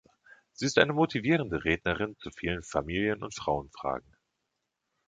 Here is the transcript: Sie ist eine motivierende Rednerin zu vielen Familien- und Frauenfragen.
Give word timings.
Sie 0.53 0.65
ist 0.65 0.79
eine 0.79 0.93
motivierende 0.93 1.63
Rednerin 1.63 2.15
zu 2.17 2.31
vielen 2.31 2.63
Familien- 2.63 3.21
und 3.21 3.35
Frauenfragen. 3.35 4.17